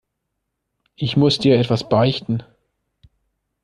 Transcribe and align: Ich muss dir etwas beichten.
Ich 0.95 1.15
muss 1.15 1.37
dir 1.37 1.59
etwas 1.59 1.87
beichten. 1.87 2.41